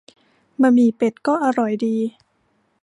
[0.61, 1.95] บะหมี่เป็ดก็อร่อยดี